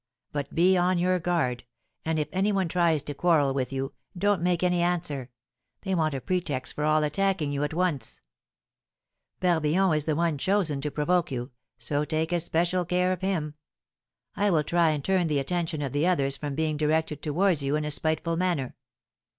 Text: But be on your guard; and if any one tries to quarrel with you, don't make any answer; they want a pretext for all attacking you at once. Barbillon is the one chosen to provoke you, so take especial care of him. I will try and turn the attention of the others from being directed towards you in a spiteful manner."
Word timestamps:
But 0.31 0.55
be 0.55 0.75
on 0.77 0.97
your 0.97 1.19
guard; 1.19 1.63
and 2.03 2.17
if 2.17 2.27
any 2.31 2.51
one 2.51 2.67
tries 2.67 3.03
to 3.03 3.13
quarrel 3.13 3.53
with 3.53 3.71
you, 3.71 3.93
don't 4.17 4.41
make 4.41 4.63
any 4.63 4.81
answer; 4.81 5.29
they 5.81 5.93
want 5.93 6.15
a 6.15 6.21
pretext 6.21 6.73
for 6.73 6.85
all 6.85 7.03
attacking 7.03 7.51
you 7.51 7.63
at 7.63 7.71
once. 7.75 8.19
Barbillon 9.41 9.95
is 9.95 10.05
the 10.05 10.15
one 10.15 10.39
chosen 10.39 10.81
to 10.81 10.89
provoke 10.89 11.29
you, 11.29 11.51
so 11.77 12.03
take 12.03 12.31
especial 12.31 12.83
care 12.83 13.11
of 13.11 13.21
him. 13.21 13.53
I 14.35 14.49
will 14.49 14.63
try 14.63 14.89
and 14.89 15.05
turn 15.05 15.27
the 15.27 15.37
attention 15.37 15.83
of 15.83 15.91
the 15.91 16.07
others 16.07 16.35
from 16.35 16.55
being 16.55 16.77
directed 16.77 17.21
towards 17.21 17.61
you 17.61 17.75
in 17.75 17.85
a 17.85 17.91
spiteful 17.91 18.35
manner." 18.37 18.75